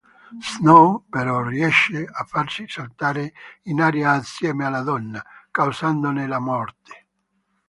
[0.41, 3.33] Snow, però, riesce a farsi saltare
[3.65, 7.05] in aria assieme alla donna, causandone la morte.